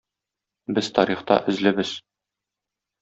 Без 0.79 0.89
тарихта 0.95 1.37
эзлебез 1.53 1.95